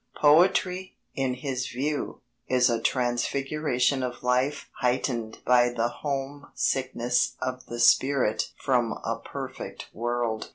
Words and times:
Poetry, 0.19 0.97
in 1.13 1.35
his 1.35 1.67
view, 1.67 2.21
is 2.47 2.71
a 2.71 2.81
transfiguration 2.81 4.01
of 4.01 4.23
life 4.23 4.67
heightened 4.79 5.37
by 5.45 5.69
the 5.69 5.89
home 5.89 6.47
sickness 6.55 7.35
of 7.39 7.67
the 7.67 7.79
spirit 7.79 8.51
from 8.57 8.93
a 9.03 9.21
perfect 9.23 9.89
world. 9.93 10.49